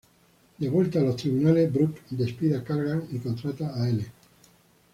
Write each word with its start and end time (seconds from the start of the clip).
De 0.57 0.67
vuelta 0.67 0.97
a 0.97 1.03
los 1.03 1.15
tribunales, 1.15 1.71
Brooke 1.71 2.01
despide 2.09 2.57
a 2.57 2.63
Callahan 2.63 3.07
y 3.11 3.19
contrata 3.19 3.79
a 3.79 3.87
Elle. 3.87 4.07